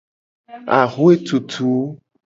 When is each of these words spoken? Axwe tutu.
Axwe 0.79 1.13
tutu. 1.27 1.71